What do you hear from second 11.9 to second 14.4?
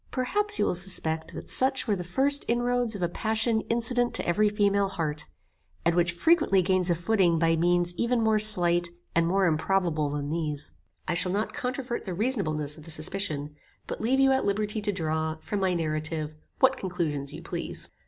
the reasonableness of the suspicion, but leave you